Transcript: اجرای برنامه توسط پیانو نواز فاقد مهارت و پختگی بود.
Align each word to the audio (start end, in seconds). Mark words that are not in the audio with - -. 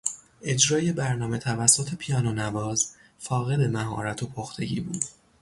اجرای 0.41 0.91
برنامه 0.91 1.37
توسط 1.37 1.95
پیانو 1.95 2.31
نواز 2.31 2.91
فاقد 3.19 3.59
مهارت 3.61 4.23
و 4.23 4.27
پختگی 4.27 4.79
بود. 4.79 5.03